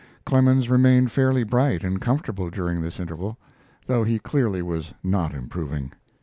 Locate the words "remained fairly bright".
0.67-1.83